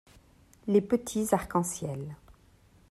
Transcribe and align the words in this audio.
Les 0.65 0.81
petits 0.81 1.27
arcs-en-ciel 1.31 2.15